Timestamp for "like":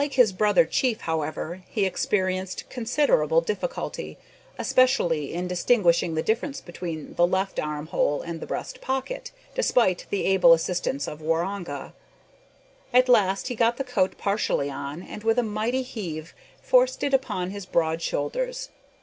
0.01-0.13